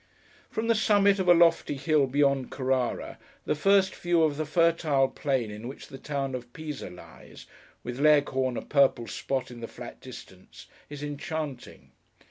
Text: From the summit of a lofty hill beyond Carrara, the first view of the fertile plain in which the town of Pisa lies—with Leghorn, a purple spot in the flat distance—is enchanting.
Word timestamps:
From 0.49 0.67
the 0.67 0.73
summit 0.73 1.19
of 1.19 1.27
a 1.27 1.33
lofty 1.35 1.75
hill 1.75 2.07
beyond 2.07 2.49
Carrara, 2.49 3.19
the 3.45 3.53
first 3.53 3.93
view 3.93 4.23
of 4.23 4.35
the 4.37 4.47
fertile 4.47 5.07
plain 5.07 5.51
in 5.51 5.67
which 5.67 5.89
the 5.89 5.99
town 5.99 6.33
of 6.33 6.51
Pisa 6.53 6.89
lies—with 6.89 7.99
Leghorn, 7.99 8.57
a 8.57 8.63
purple 8.63 9.05
spot 9.05 9.51
in 9.51 9.59
the 9.59 9.67
flat 9.67 10.01
distance—is 10.01 11.03
enchanting. 11.03 11.91